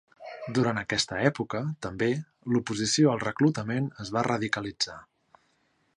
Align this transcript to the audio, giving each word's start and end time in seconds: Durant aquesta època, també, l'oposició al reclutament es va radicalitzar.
Durant 0.57 0.79
aquesta 0.81 1.19
època, 1.31 1.61
també, 1.87 2.09
l'oposició 2.55 3.11
al 3.13 3.23
reclutament 3.27 3.93
es 4.05 4.13
va 4.17 4.25
radicalitzar. 4.33 5.01